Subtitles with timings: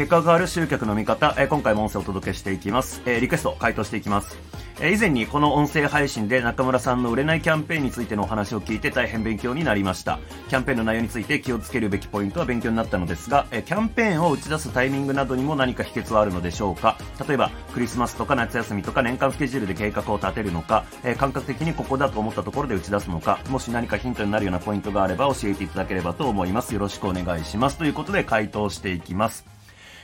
[0.00, 3.02] 結果が変わる集客の見方、え、今回も音声をお届けしていきます。
[3.04, 4.38] え、リクエスト回答していきます。
[4.80, 10.18] え、以前にこの音声配信で中村さんの売れないキャンペーンについてのお話を聞いて大変勉強になりました。
[10.48, 16.96] キャンペーンの内容について気をつけるべきポイントは勉強になったのですが、え、キャンペーンを打ち出すタイミングなどにも何か秘訣はあるのでしょうか
[17.28, 26.72] 例えば、クリスマスとか夏休みとか年間スケジュールで計画を立てるのか、え、感覚的にここだと思ったところで打ち出すのか、もし何かヒントになるようなポイントがあれば教えていただければと思います。
[26.72, 27.76] よろしくお願いします。
[27.76, 29.59] ということで回答していきます。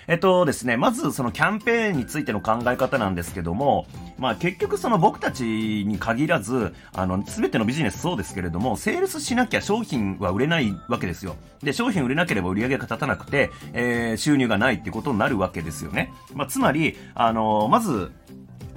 [0.09, 3.87] えっとですね、まずそのキャンペーンについての考え方なんですけども、
[4.19, 11.37] まあ結局その僕たちに限らず、あの、すべてのビジネスそうですけれども、セールスしなきゃ商品は売れないわけですよ。
[11.62, 16.12] で、商品売れなければ売り上げが立たなくて、えー、収入がないってことになるわけですよね。
[16.34, 18.12] まあつまり、あの、まず、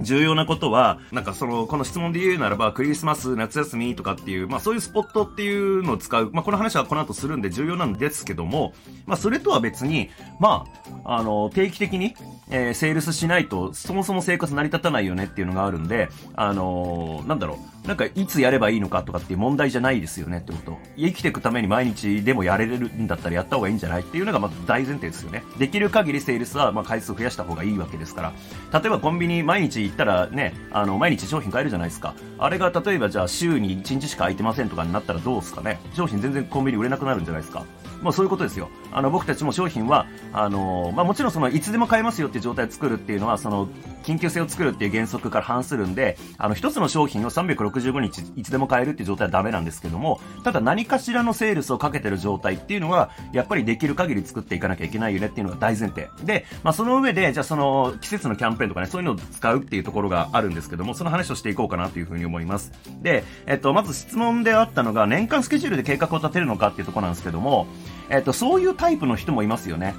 [0.02, 8.72] 重要なことは、なんかその、この質問で言うならば、クリスマス、夏休みとかっていう、まあそういうスポットっていうのを使う、まあこの話はこの後するんで重要なんですけども、
[9.06, 10.66] まあそれとは別に、ま
[11.04, 12.14] あ、あの、定期的に、
[12.50, 20.78] えー、セールスしないと、そもそも生活成り立たないよねっていうのがあるんで、あのー、なんだろう、なんかいつやればいいのかとかっていう問題じゃないですよねってこと。
[20.96, 25.42] 生きていくために毎日でもやれるんだったらやった方がいいんじゃないっていうのがまず大前提ですよね。
[25.58, 28.80] できる限りセールスはま回数増やした方がいいわけですから。
[28.80, 32.14] 例えばコンビニ毎日行ったらね、あの、毎日商品買えるじゃないですか。
[32.38, 35.80] あれが例えばじゃあ週に1日しか空いてませんとかになったらどうですかね。
[35.94, 37.64] 商品全然コンビニ売れなくなるんじゃないですか。
[38.02, 38.70] まあそういうことですよ。
[38.92, 43.68] あの、僕たちも商品は、あの、まあもちろんその、いつでも買えますよっていう状態を作るっていうのは、その、
[44.02, 56.08] 緊急性を作るっていう原則から反するんで、あの、一つの商品を365日いつでも買えるっていう状態はダメなんですけども、ただ何かしらのセールスをかけてる状態っていうのは、やっぱりできる限り作っていかなきゃいけないよねっていうのが大前提。
[56.24, 62.72] で、まあその上で、じゃあその、季節のキャンペーンとかね、そういうのを使うっていうところがあるんですけども、その話をしていこうかなというふうに思います。
[63.02, 67.66] で、えっと、まず質問であったのが、年間スケジュールで計画を立てるのかっていうところなんですけども、
[68.10, 69.94] えっと、そういうタイプの人もいますよね。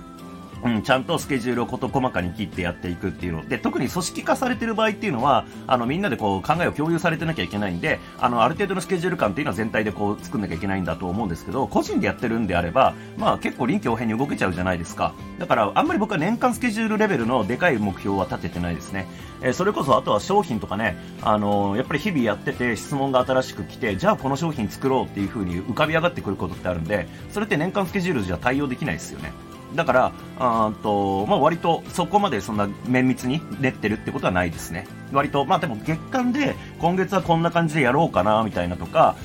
[0.64, 15.13] うん、ちゃんとスケジュールを事細かに切ってやっていくっていうので、特に組織化されてる場合っていうのは、あの、みんなでこう、考えを共有されてなきゃいけないんで、あの、ある程度のスケジュール感っていうのは全体でこう、作んなきゃいけないんだと思うんですけど、個人でやってるんであれば、まあ結構臨機応変に動けちゃうじゃないですか。
[15.40, 19.08] だから、あんまり僕は年間スケジュールレベルのでかい目標は立ててないですね。
[19.41, 29.31] えー、それこそ、あとは商品とかね、あのー、やっぱり日々やってて質問が新しく来て、じゃあこの商品作ろうっていう風に浮かび上がってくることってあるんで、それって年間スケジュールじゃ対応できないですよね。
[29.76, 34.88] だから、あとまあ、割とそこまでそんな綿密に練ってるってことはないですね。
[35.12, 39.16] 割と、まあでも月間で今月はこんな感じでやろうかなみたいなとか、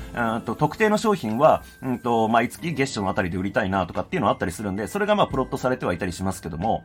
[0.45, 6.83] と特定の商品は、うんと毎月月初のあたりで売りたいなとかっていうのはあったりするんで、それがまあプロットされてはいたりしますけども、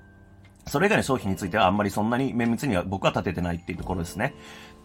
[0.67, 4.35] それ以外の商品についてはあんまりそんなに綿密には僕は立ててないっていうところですね。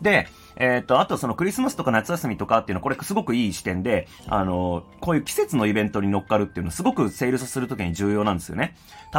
[0.02, 0.28] で、
[0.58, 8.76] えっ、ー、と、あとそのクリスマスとか夏休みとかっていうのはこれすごくいい視点で、あの、こういう季節のイベントに乗っかるっていうのはすごくセールスするときに重要なんですよね。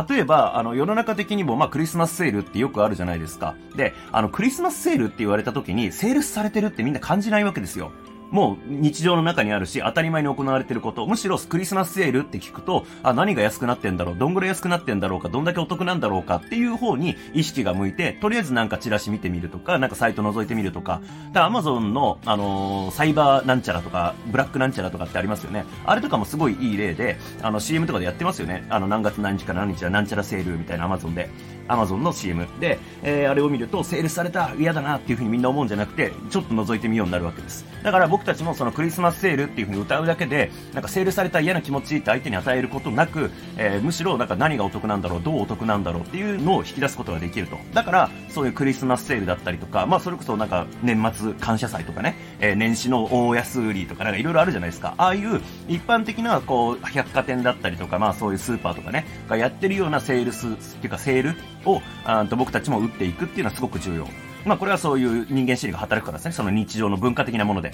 [0.09, 3.57] 例えば、あの、世の中的にもまあクリスマスセールってよくあるじゃないですか。
[3.77, 7.93] で、あの、クリスマスセールって言われたときにセールスされてるってみんな感じないわけですよ。
[8.31, 21.01] もう日常の中にあるし、当たり前に行われていること、むしろクリスマスセールって聞くと、あ、何が安くなってんだろう、どんぐらい安くなってんだろうか、どんだけお得なんだろうかっていう方に意識が向いて、とりあえずなんかチラシ見てみるとか、なんかサイト覗いてみるとか、
[21.33, 25.65] だアマゾンの、あのー、サイバーなんちゃらとか、ブラックなんちゃらとかってありますよね。
[25.85, 28.67] あれとかもすごいいい例で、あの CM とかでやってますよね。
[28.69, 31.29] あの何月何日から何日はなんちゃらセールみたいなアマゾンで。
[31.69, 37.65] アマゾンの CM で、えー、あれを見ると、セールされた、嫌だなっていう風にみんな思うんじゃなくて、ちょっと覗いてみようになるわけです。
[37.83, 47.59] だから僕たちもそのクリスマスセールっていう風に歌うだけで、なんかセールされた嫌な気持ちって相手に与えることなく、えー、むしろなんか何がお得なんだろう、どうお得なんだろうっていうのを引き出すことができると。
[47.73, 54.95] だから、そういうクリスマスセールだったりとか、まあそれこそなんか年末感謝祭とかね、えー、年始の大安売りとかなんかいろいろあるじゃないですか。
[54.97, 61.37] ああいう一般的なこう、百貨店だったりとか、まあそういうスーパーとかね、がやってるようなセールスっていうかセール
[61.69, 64.07] を、あと僕たちも打っていくっていうのはすごく重要。
[64.45, 67.73] まあこれはそういう人間心理が働くからですね、その日常の文化的なもので。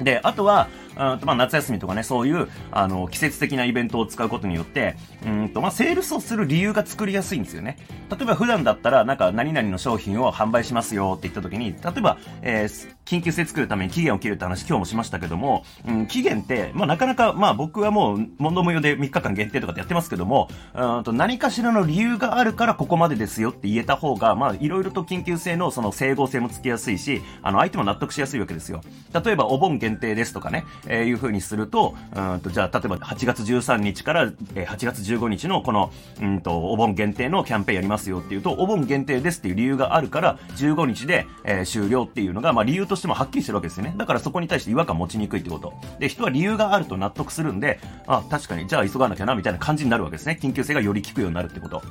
[0.00, 7.78] で、あとは、うんとまあ、夏休みとかね、そういう、あの、季節的なイベントを使うことによって、うんと、まあ、セールスをする理由が作りやすいんですよね。
[8.10, 28.80] 例えば普段だったら、なんか、何々の商品を販売しますよって言った時に、例えば、えー、緊急性作るために期限を切るって話今日もしましたけども、うん、期限って、まあ、なかなか、まあ、僕はもう、問答無用で3日間限定とかってやってますけども、うんと、何かしらの理由があるからここまでですよって言えた方が、まあ、いろいろと緊急性のその整合性もつきやすいし、あの、相手も納得しやすいわけですよ。
[29.24, 35.90] 例えば、お盆限定ですとかね、えー、いう風にすると、うんと、じゃあ、例えば8月13日から、え、8月15日のこの、
[36.20, 43.94] うんと、お盆限定のキャンペーンやりますよっていうと、お盆限定ですっていう理由があるから、15日で、えー、終了っていうのが、まあ理由としてもはっきりしてるわけですよね。
[43.96, 45.72] だからそこに対して違和感持ちにくいってこと。
[45.98, 50.38] で、人は理由があると納得するんで、あ、確かに、じゃあ急がなきゃな、みたいな感じになるわけですね。
[50.40, 51.82] 緊急性がより効くようになるってこと。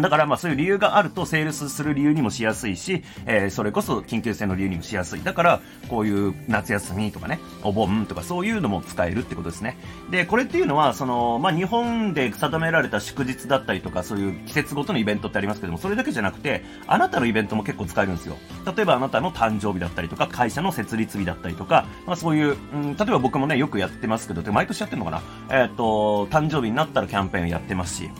[0.00, 5.22] だからまあそういう理由があるとセールスする理由にもしやすいし、えー、それこそ緊急性の理由にもしやすい。
[5.22, 9.76] だからこういう夏休みとかね、お盆とかそういうのも使えるってことですね。
[10.10, 18.36] で、これっていうのは、その、まあ日本で定められた祝日だったりとかそういう季節ごとのイベントってありますけども、それだけじゃなくて、あなたのイベントも結構使えるんですよ。
[18.76, 25.22] 例えばあなたの誕生日だったりとか、会社の設立日だったりとか、まあそういう、うん、例えば僕もね、よくやってますけど、毎年やってるのかな？
[25.50, 28.10] えっ、ー、と、誕生日になったらキャンペーンやってますし、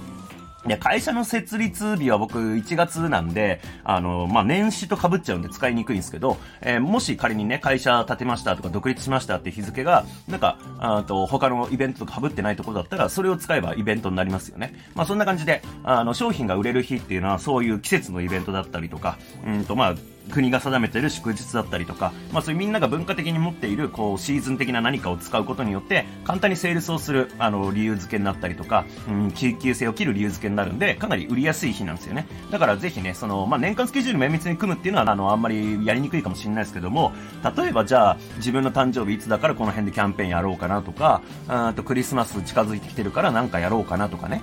[0.65, 14.75] いや、会社の設立日は僕1月なんで、あの、まあ、年始と被っちゃうんで使いにくいんですけど、えー、もし仮にね、会社建てましたとか独立しましたって日付が、なんか、あと、他のイベントとか被ってないところだったら、それを使えばイベントになりますよね。
[14.95, 19.95] まあ、そんな感じで、あの、商品が売れる日っていうのは、そういう季節のイベントだったりとか、うんと、まあ、
[20.31, 32.27] 国が定めている祝日だったりとか、まあそういうみんなが文化的に持っている、こう、シーズン的な何かを使うことによって、簡単にセールスをする、あの、理由付けになったりとか、うん、救急性を切る理由付けになるんで、かなり売りやすい日なんですよね。
[32.51, 37.13] だからぜひね、その、まあ年間スケジュール綿密に組むっていうのは、あの、あんまりやりにくいかもしれないですけども、
[37.57, 44.43] 例えばじゃあ、自分の誕生日いつだからこの辺でキャンペーンやろうかなとか、あとクリスマス近づいてきてるからなんかやろうかなとかね。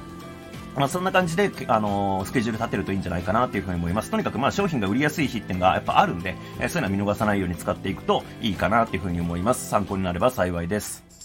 [0.75, 4.10] まあ、そんな感じで、あのー、スケジュール立てるといいんじゃないかなというふうに思います。
[4.12, 9.69] とにかく、まあ、商品が売りやすい日っていうのがやっぱあるんで、えー、そういうのは見逃さないように使っていくといいかなというふうに思います。
[9.69, 11.19] 参考になれば幸いです。